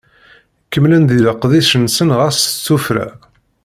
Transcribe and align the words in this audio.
Kemmlen 0.71 1.03
di 1.09 1.17
leqdic-nsen 1.25 2.09
ɣas 2.19 2.37
s 2.51 2.63
tuffra. 2.65 3.07